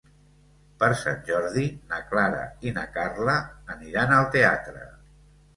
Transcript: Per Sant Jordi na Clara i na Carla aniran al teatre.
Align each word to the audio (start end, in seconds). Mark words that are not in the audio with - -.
Per 0.83 0.87
Sant 1.01 1.19
Jordi 1.27 1.65
na 1.91 1.99
Clara 2.13 2.41
i 2.69 2.73
na 2.79 2.87
Carla 2.97 3.37
aniran 3.75 4.15
al 4.21 4.29
teatre. 4.39 4.91